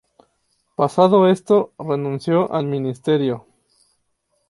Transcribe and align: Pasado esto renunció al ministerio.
Pasado 0.75 1.27
esto 1.29 1.73
renunció 1.77 2.51
al 2.51 2.65
ministerio. 2.65 3.45